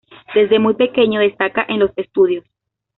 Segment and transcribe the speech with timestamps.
[0.33, 2.43] Desde muy pequeño destaca en los estudios.